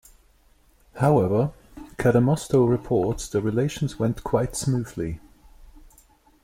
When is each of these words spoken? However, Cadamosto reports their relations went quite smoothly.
However, 0.95 1.53
Cadamosto 1.97 2.67
reports 2.67 3.29
their 3.29 3.39
relations 3.43 3.99
went 3.99 4.23
quite 4.23 4.55
smoothly. 4.55 5.19